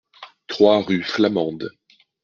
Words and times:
trois 0.47 0.81
rue 0.83 1.03
Flamande 1.03 1.73